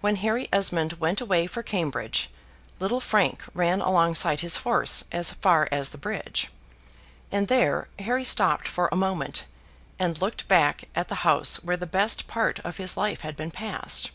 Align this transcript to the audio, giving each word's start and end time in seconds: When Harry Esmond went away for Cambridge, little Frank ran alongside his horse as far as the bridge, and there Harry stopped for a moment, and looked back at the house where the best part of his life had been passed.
When 0.00 0.16
Harry 0.16 0.48
Esmond 0.52 0.94
went 0.94 1.20
away 1.20 1.46
for 1.46 1.62
Cambridge, 1.62 2.30
little 2.80 2.98
Frank 2.98 3.44
ran 3.54 3.80
alongside 3.80 4.40
his 4.40 4.56
horse 4.56 5.04
as 5.12 5.34
far 5.34 5.68
as 5.70 5.90
the 5.90 5.98
bridge, 5.98 6.48
and 7.30 7.46
there 7.46 7.86
Harry 8.00 8.24
stopped 8.24 8.66
for 8.66 8.88
a 8.90 8.96
moment, 8.96 9.44
and 10.00 10.20
looked 10.20 10.48
back 10.48 10.86
at 10.96 11.06
the 11.06 11.14
house 11.22 11.62
where 11.62 11.76
the 11.76 11.86
best 11.86 12.26
part 12.26 12.58
of 12.64 12.78
his 12.78 12.96
life 12.96 13.20
had 13.20 13.36
been 13.36 13.52
passed. 13.52 14.10